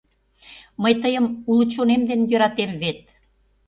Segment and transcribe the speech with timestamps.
[0.81, 2.99] Мый тыйым уло чонем ден йӧратем вет.